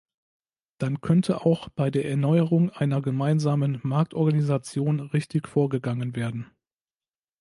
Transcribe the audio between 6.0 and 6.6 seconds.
werden.